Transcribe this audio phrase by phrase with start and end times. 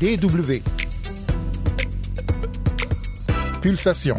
[0.00, 0.62] DW.
[3.60, 4.14] Pulsation.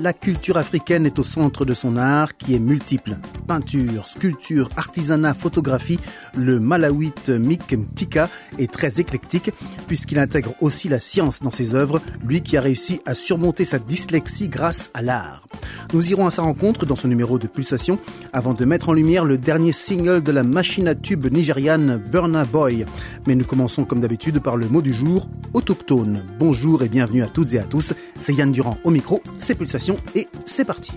[0.00, 3.16] La culture africaine est au centre de son art qui est multiple.
[3.46, 5.98] Peinture, sculpture, artisanat, photographie,
[6.36, 8.28] le malawite Mik Mtika
[8.58, 9.50] est très éclectique
[9.86, 13.78] puisqu'il intègre aussi la science dans ses œuvres, lui qui a réussi à surmonter sa
[13.78, 15.46] dyslexie grâce à l'art.
[15.92, 17.98] Nous irons à sa rencontre dans son numéro de Pulsation
[18.32, 22.44] avant de mettre en lumière le dernier single de la machine à tube nigériane Burna
[22.44, 22.86] Boy.
[23.26, 26.24] Mais nous commençons comme d'habitude par le mot du jour, autochtone.
[26.38, 27.92] Bonjour et bienvenue à toutes et à tous.
[28.18, 30.92] C'est Yann Durand au micro, c'est Pulsation et c'est parti.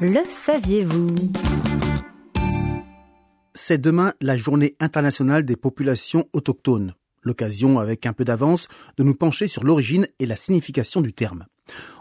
[0.00, 1.16] Le saviez-vous?
[3.52, 6.94] C'est demain la journée internationale des populations autochtones.
[7.24, 11.46] L'occasion, avec un peu d'avance, de nous pencher sur l'origine et la signification du terme.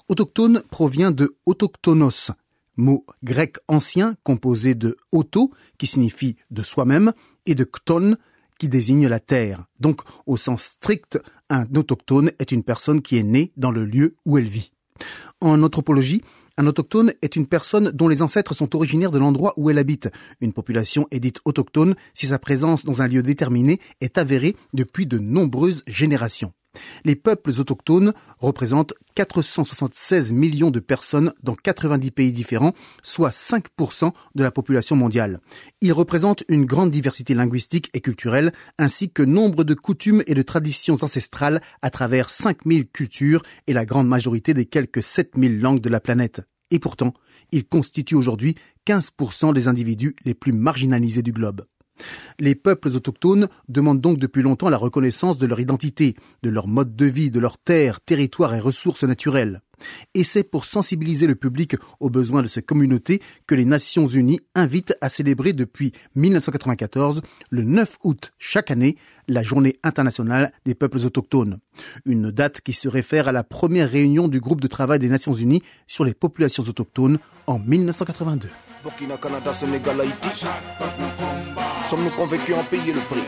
[0.09, 2.29] Autochtone provient de autochtonos,
[2.75, 7.13] mot grec ancien composé de auto, qui signifie de soi-même,
[7.47, 8.15] et de kton,
[8.59, 9.65] qui désigne la terre.
[9.79, 11.17] Donc, au sens strict,
[11.49, 14.71] un autochtone est une personne qui est née dans le lieu où elle vit.
[15.41, 16.21] En anthropologie,
[16.57, 20.09] un autochtone est une personne dont les ancêtres sont originaires de l'endroit où elle habite.
[20.41, 25.05] Une population est dite autochtone si sa présence dans un lieu déterminé est avérée depuis
[25.05, 26.53] de nombreuses générations.
[27.05, 34.43] Les peuples autochtones représentent 476 millions de personnes dans 90 pays différents, soit 5% de
[34.43, 35.39] la population mondiale.
[35.81, 40.41] Ils représentent une grande diversité linguistique et culturelle, ainsi que nombre de coutumes et de
[40.41, 45.89] traditions ancestrales à travers 5000 cultures et la grande majorité des quelques 7000 langues de
[45.89, 46.41] la planète.
[46.71, 47.13] Et pourtant,
[47.51, 51.65] ils constituent aujourd'hui 15% des individus les plus marginalisés du globe.
[52.39, 56.95] Les peuples autochtones demandent donc depuis longtemps la reconnaissance de leur identité, de leur mode
[56.95, 59.61] de vie, de leurs terres, territoires et ressources naturelles.
[60.13, 64.39] Et c'est pour sensibiliser le public aux besoins de ces communautés que les Nations Unies
[64.55, 71.05] invitent à célébrer depuis 1994, le 9 août chaque année, la Journée internationale des peuples
[71.05, 71.59] autochtones.
[72.05, 75.33] Une date qui se réfère à la première réunion du groupe de travail des Nations
[75.33, 78.49] Unies sur les populations autochtones en 1982.
[81.89, 83.21] Sommes-nous convaincus en payer le prix?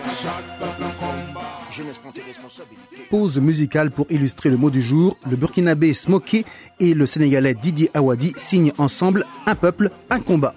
[3.10, 5.18] Pause musicale pour illustrer le mot du jour.
[5.30, 6.44] Le burkinabé Smokey
[6.80, 10.54] et le sénégalais Didier Awadi signent ensemble un peuple, un combat.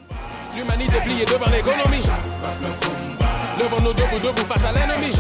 [0.57, 2.03] L'humanité pliée devant l'économie.
[3.59, 5.13] Levons-nous debout, debout face à l'ennemi.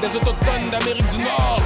[0.00, 1.60] Des autochtones d'Amérique du Nord.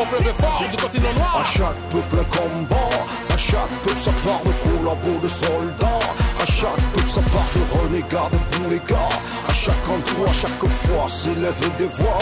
[0.00, 1.46] Au peuple fort du continent À noir.
[1.46, 2.88] chaque peuple un combat,
[3.32, 7.78] à chaque peuple sa part de collabo de soldats, à chaque peuple sa part de
[7.78, 9.08] renégats, de tous les gars,
[9.48, 12.18] à chaque endroit, chaque fois s'élèvent des voix.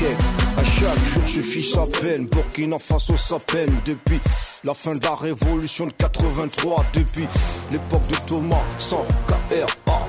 [0.00, 0.10] Yeah.
[0.58, 4.20] À chaque jour suffit sa peine, Burkina Faso sa peine depuis
[4.62, 7.26] la fin de la révolution de 83, depuis
[7.72, 10.06] l'époque de Thomas sans KRA,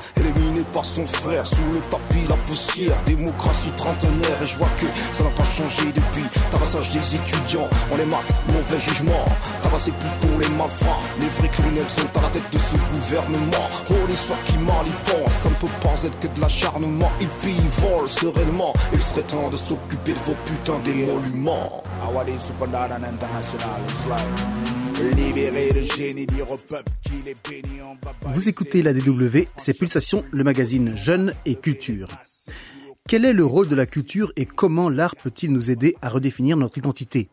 [0.73, 5.23] par son frère sous le tapis la poussière, démocratie trentenaire et je vois que ça
[5.23, 6.25] n'a pas changé depuis.
[6.51, 9.25] Tabassage des étudiants, on les mate, mauvais jugement,
[9.61, 13.67] tabasser plus pour les malfrats, les vrais criminels sont à la tête de ce gouvernement,
[13.89, 17.27] oh l'histoire qui mal y pense, ça ne peut pas être que de l'acharnement, ils
[17.27, 21.83] pillent, ils volent sereinement, il serait temps de s'occuper de vos putains d'émoluments.
[24.99, 28.13] Libérer le génie, dire au peuple qu'il est béni en bas.
[28.33, 32.07] Vous écoutez la DW, c'est Pulsation, le magazine Jeunes et Culture.
[33.07, 36.57] Quel est le rôle de la culture et comment l'art peut-il nous aider à redéfinir
[36.57, 37.29] notre identité?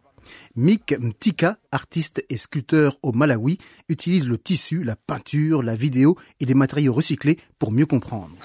[0.57, 3.57] Mik Mtika, artiste et sculpteur au Malawi,
[3.89, 8.37] utilise le tissu, la peinture, la vidéo et des matériaux recyclés pour mieux comprendre.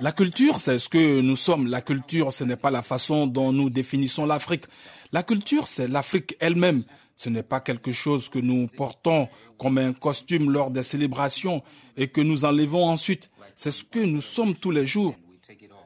[0.00, 1.66] La culture, c'est ce que nous sommes.
[1.66, 4.66] La culture, ce n'est pas la façon dont nous définissons l'Afrique.
[5.10, 6.84] La culture, c'est l'Afrique elle-même.
[7.16, 9.28] Ce n'est pas quelque chose que nous portons
[9.58, 11.62] comme un costume lors des célébrations
[11.96, 13.30] et que nous enlevons ensuite.
[13.56, 15.16] C'est ce que nous sommes tous les jours.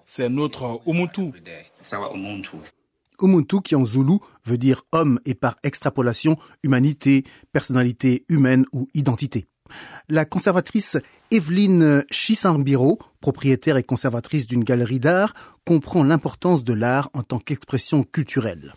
[0.04, 1.32] C'est notre Ubuntu.
[1.92, 2.56] Ubuntu.
[3.22, 9.46] Umuntu qui en zoulou veut dire homme et par extrapolation humanité, personnalité humaine ou identité.
[10.08, 10.96] La conservatrice
[11.32, 15.32] Evelyne Chisambiro, propriétaire et conservatrice d'une galerie d'art,
[15.64, 18.72] comprend l'importance de l'art en tant qu'expression culturelle.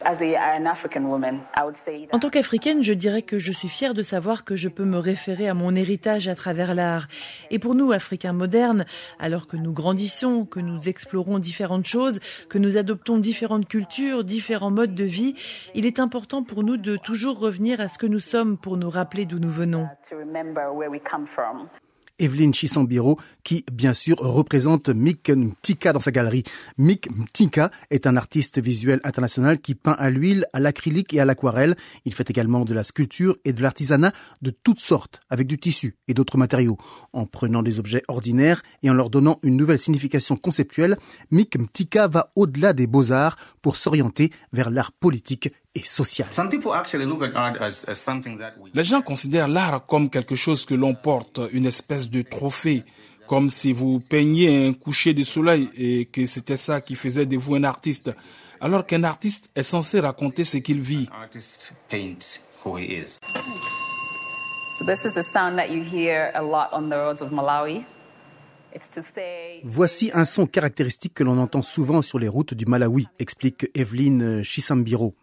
[2.11, 5.00] En tant qu'Africaine, je dirais que je suis fière de savoir que je peux me
[5.00, 7.07] référer à mon héritage à travers l'art.
[7.50, 8.85] Et pour nous, Africains modernes,
[9.17, 12.19] alors que nous grandissons, que nous explorons différentes choses,
[12.50, 15.33] que nous adoptons différentes cultures, différents modes de vie,
[15.73, 18.91] il est important pour nous de toujours revenir à ce que nous sommes pour nous
[18.91, 19.88] rappeler d'où nous venons.
[22.19, 26.44] Evelyne Chisambiro, qui bien sûr représente Mick Mtika dans sa galerie.
[26.77, 31.25] Mick Mtika est un artiste visuel international qui peint à l'huile, à l'acrylique et à
[31.25, 31.75] l'aquarelle.
[32.06, 35.95] Il fait également de la sculpture et de l'artisanat de toutes sortes, avec du tissu
[36.07, 36.77] et d'autres matériaux.
[37.13, 40.98] En prenant des objets ordinaires et en leur donnant une nouvelle signification conceptuelle,
[41.31, 45.83] Mick Mtika va au-delà des beaux-arts pour s'orienter vers l'art politique et.
[48.73, 52.83] Les gens considèrent l'art comme quelque chose que l'on porte, une espèce de trophée,
[53.27, 57.37] comme si vous peigniez un coucher de soleil et que c'était ça qui faisait de
[57.37, 58.15] vous un artiste,
[58.61, 61.09] alors qu'un artiste est censé raconter ce qu'il vit.
[64.79, 67.85] So this is a sound that you hear a lot on the roads of Malawi.
[69.63, 74.43] Voici un son caractéristique que l'on entend souvent sur les routes du Malawi, explique Evelyne
[74.43, 75.15] Chisambiro.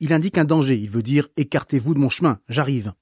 [0.00, 2.92] Il indique un danger, il veut dire écartez-vous de mon chemin, j'arrive.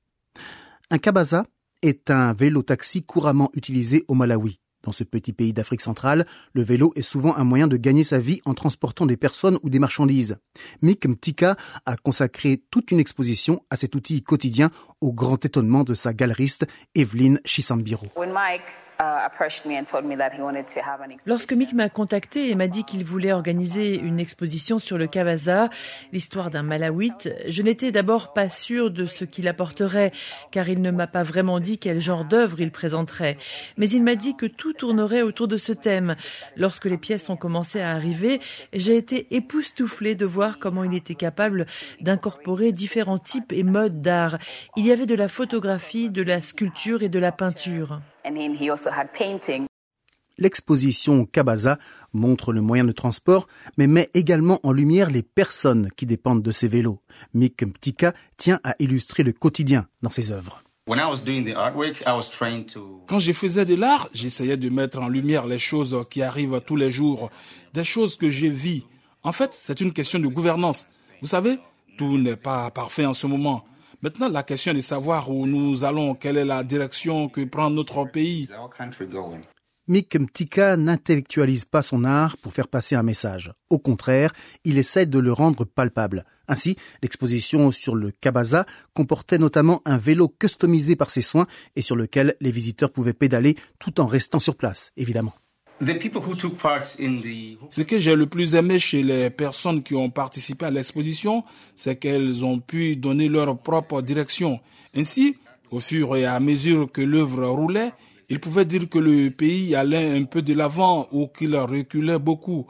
[0.90, 1.46] Un kabaza
[1.82, 4.58] est un vélo-taxi couramment utilisé au Malawi.
[4.82, 8.18] Dans ce petit pays d'Afrique centrale, le vélo est souvent un moyen de gagner sa
[8.18, 10.38] vie en transportant des personnes ou des marchandises.
[10.82, 11.56] Mick Mtika
[11.86, 14.70] a consacré toute une exposition à cet outil quotidien
[15.00, 16.66] au grand étonnement de sa galeriste
[16.96, 18.06] Evelyne Chisambiro.
[21.26, 25.70] Lorsque Mick m'a contacté et m'a dit qu'il voulait organiser une exposition sur le Kawaza,
[26.12, 30.12] l'histoire d'un Malawite, je n'étais d'abord pas sûre de ce qu'il apporterait,
[30.50, 33.36] car il ne m'a pas vraiment dit quel genre d'œuvre il présenterait.
[33.76, 36.16] Mais il m'a dit que tout tournerait autour de ce thème.
[36.56, 38.40] Lorsque les pièces ont commencé à arriver,
[38.72, 41.66] j'ai été époustouflée de voir comment il était capable
[42.00, 44.38] d'incorporer différents types et modes d'art.
[44.76, 48.00] Il y avait de la photographie, de la sculpture et de la peinture.
[50.38, 51.78] L'exposition Kabaza
[52.12, 53.46] montre le moyen de transport,
[53.76, 57.00] mais met également en lumière les personnes qui dépendent de ces vélos.
[57.34, 60.62] Mick Mtika tient à illustrer le quotidien dans ses œuvres.
[63.06, 66.76] Quand je faisais de l'art, j'essayais de mettre en lumière les choses qui arrivent tous
[66.76, 67.30] les jours,
[67.72, 68.84] des choses que j'ai vis.
[69.22, 70.86] En fait, c'est une question de gouvernance.
[71.20, 71.58] Vous savez,
[71.98, 73.64] tout n'est pas parfait en ce moment.
[74.02, 77.70] Maintenant, la question est de savoir où nous allons, quelle est la direction que prend
[77.70, 78.48] notre pays.
[79.86, 83.52] Mick Mtika n'intellectualise pas son art pour faire passer un message.
[83.70, 84.32] Au contraire,
[84.64, 86.24] il essaie de le rendre palpable.
[86.48, 91.46] Ainsi, l'exposition sur le Kabaza comportait notamment un vélo customisé par ses soins
[91.76, 95.34] et sur lequel les visiteurs pouvaient pédaler tout en restant sur place, évidemment.
[97.70, 101.42] Ce que j'ai le plus aimé chez les personnes qui ont participé à l'exposition,
[101.74, 104.60] c'est qu'elles ont pu donner leur propre direction.
[104.94, 105.36] Ainsi,
[105.72, 107.92] au fur et à mesure que l'œuvre roulait,
[108.28, 112.64] ils pouvaient dire que le pays allait un peu de l'avant ou qu'il reculait beaucoup,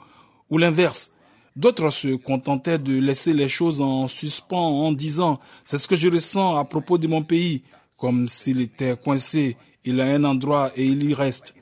[0.48, 1.12] ou l'inverse.
[1.54, 6.08] D'autres se contentaient de laisser les choses en suspens en disant c'est ce que je
[6.08, 7.62] ressens à propos de mon pays,
[7.98, 11.54] comme s'il était coincé, il a un endroit et il y reste.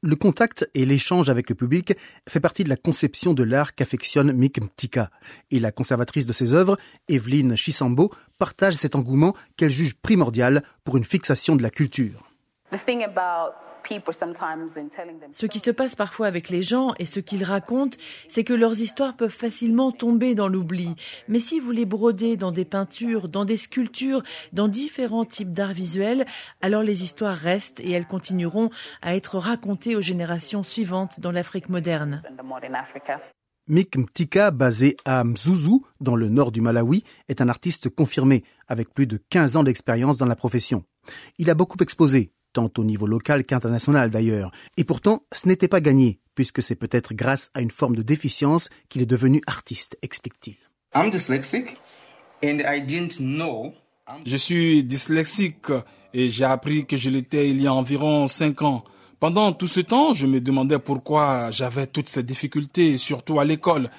[0.00, 1.94] Le contact et l'échange avec le public
[2.28, 5.10] fait partie de la conception de l'art qu'affectionne Mick Mtika.
[5.50, 6.78] Et la conservatrice de ses œuvres,
[7.08, 12.30] Evelyne Chisambo, partage cet engouement qu'elle juge primordial pour une fixation de la culture.
[15.32, 17.96] Ce qui se passe parfois avec les gens et ce qu'ils racontent,
[18.28, 20.94] c'est que leurs histoires peuvent facilement tomber dans l'oubli.
[21.28, 25.72] Mais si vous les brodez dans des peintures, dans des sculptures, dans différents types d'art
[25.72, 26.26] visuel,
[26.60, 28.70] alors les histoires restent et elles continueront
[29.02, 32.22] à être racontées aux générations suivantes dans l'Afrique moderne.
[33.68, 38.94] Mick Mtika, basé à Mzuzu, dans le nord du Malawi, est un artiste confirmé, avec
[38.94, 40.84] plus de 15 ans d'expérience dans la profession.
[41.36, 44.50] Il a beaucoup exposé, tant au niveau local qu'international d'ailleurs.
[44.76, 48.68] Et pourtant, ce n'était pas gagné, puisque c'est peut-être grâce à une forme de déficience
[48.88, 50.56] qu'il est devenu artiste, explique-t-il.
[54.24, 55.70] Je suis dyslexique
[56.14, 58.84] et j'ai appris que je l'étais il y a environ cinq ans.
[59.20, 63.90] Pendant tout ce temps, je me demandais pourquoi j'avais toutes ces difficultés, surtout à l'école.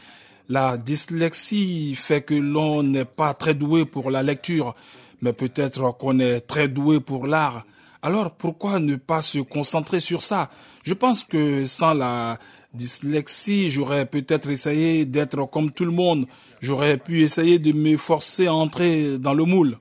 [0.48, 4.75] La dyslexie fait que l'on n'est pas très doué pour la lecture,
[5.22, 7.65] mais peut-être qu'on est très doué pour l'art.
[8.01, 10.50] Alors pourquoi ne pas se concentrer sur ça?
[10.84, 12.38] Je pense que sans la
[12.74, 16.25] dyslexie, j'aurais peut-être essayé d'être comme tout le monde.
[16.62, 19.77] J'aurais pu essayer de me forcer à entrer dans le moule.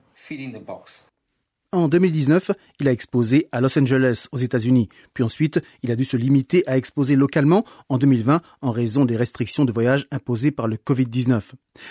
[1.71, 2.49] En 2019,
[2.79, 4.89] il a exposé à Los Angeles, aux États-Unis.
[5.13, 9.15] Puis ensuite, il a dû se limiter à exposer localement en 2020 en raison des
[9.15, 11.41] restrictions de voyage imposées par le Covid-19.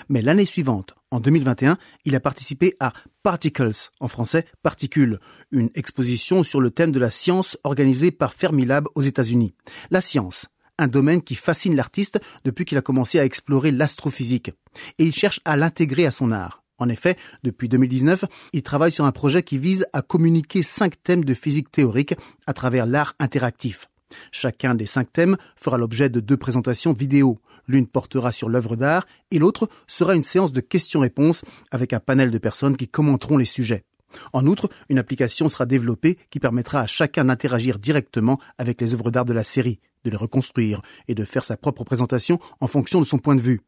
[0.09, 2.93] Mais l'année suivante, en 2021, il a participé à
[3.23, 5.21] Particles, en français Particules,
[5.53, 9.55] une exposition sur le thème de la science organisée par Fermilab aux États-Unis.
[9.93, 10.47] La science,
[10.79, 14.51] un domaine qui fascine l'artiste depuis qu'il a commencé à explorer l'astrophysique.
[14.99, 16.65] Et il cherche à l'intégrer à son art.
[16.79, 21.25] En effet, depuis 2019, il travaille sur un projet qui vise à communiquer cinq thèmes
[21.25, 22.15] de physique théorique
[22.47, 23.89] à travers l'art interactif.
[24.31, 27.41] Chacun des cinq thèmes fera l'objet de deux présentations vidéo.
[27.67, 32.31] L'une portera sur l'œuvre d'art et l'autre sera une séance de questions-réponses avec un panel
[32.31, 33.85] de personnes qui commenteront les sujets.
[34.33, 39.11] En outre, une application sera développée qui permettra à chacun d'interagir directement avec les œuvres
[39.11, 43.01] d'art de la série, de les reconstruire et de faire sa propre présentation en fonction
[43.01, 43.61] de son point de vue.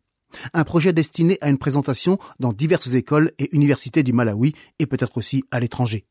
[0.54, 5.18] Un projet destiné à une présentation dans diverses écoles et universités du Malawi et peut-être
[5.18, 6.06] aussi à l'étranger.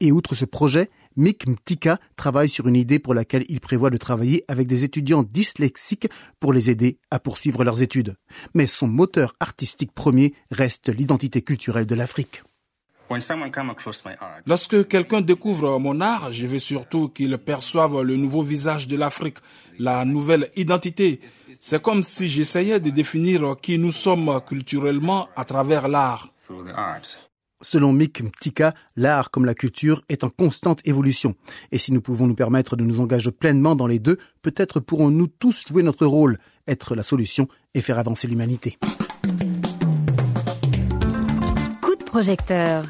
[0.00, 3.96] Et outre ce projet, Mick Mtika travaille sur une idée pour laquelle il prévoit de
[3.96, 6.08] travailler avec des étudiants dyslexiques
[6.40, 8.16] pour les aider à poursuivre leurs études.
[8.54, 12.42] Mais son moteur artistique premier reste l'identité culturelle de l'Afrique.
[14.46, 19.38] Lorsque quelqu'un découvre mon art, je veux surtout qu'il perçoive le nouveau visage de l'Afrique,
[19.78, 21.20] la nouvelle identité.
[21.66, 26.28] C'est comme si j'essayais de définir qui nous sommes culturellement à travers l'art.
[27.62, 31.34] Selon Mick Mtika, l'art comme la culture est en constante évolution.
[31.72, 35.26] Et si nous pouvons nous permettre de nous engager pleinement dans les deux, peut-être pourrons-nous
[35.26, 38.76] tous jouer notre rôle, être la solution et faire avancer l'humanité.
[41.80, 42.84] Coup de projecteur.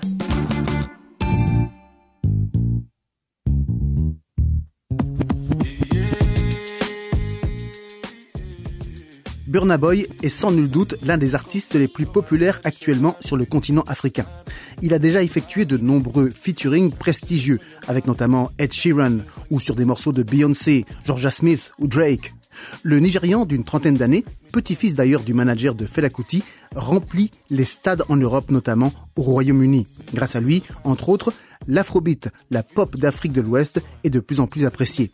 [9.65, 13.47] Burna Boy est sans nul doute l'un des artistes les plus populaires actuellement sur le
[13.47, 14.27] continent africain.
[14.83, 19.87] Il a déjà effectué de nombreux featuring prestigieux, avec notamment Ed Sheeran, ou sur des
[19.87, 22.35] morceaux de Beyoncé, Georgia Smith ou Drake.
[22.83, 26.43] Le Nigérian d'une trentaine d'années, petit-fils d'ailleurs du manager de Fela Kuti,
[26.75, 29.87] remplit les stades en Europe, notamment au Royaume-Uni.
[30.13, 31.33] Grâce à lui, entre autres,
[31.67, 35.11] l'afrobeat, la pop d'Afrique de l'Ouest, est de plus en plus appréciée.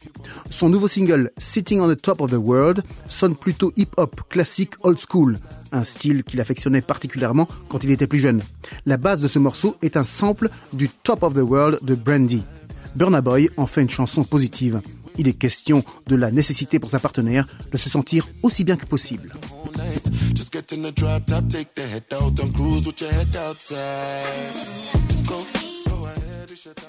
[0.50, 4.98] Son nouveau single, Sitting on the Top of the World, sonne plutôt hip-hop classique old
[4.98, 5.38] school,
[5.72, 8.42] un style qu'il affectionnait particulièrement quand il était plus jeune.
[8.86, 12.42] La base de ce morceau est un sample du Top of the World de Brandy.
[12.96, 14.80] Burna Boy en fait une chanson positive.
[15.18, 18.86] Il est question de la nécessité pour sa partenaire de se sentir aussi bien que
[18.86, 19.34] possible.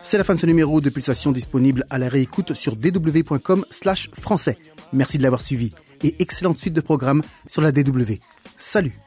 [0.02, 4.10] C'est la fin de ce numéro de Pulsation disponible à la réécoute sur dw.com slash
[4.14, 4.58] français.
[4.94, 5.72] Merci de l'avoir suivi
[6.04, 8.14] et excellente suite de programmes sur la DW.
[8.58, 9.00] Salut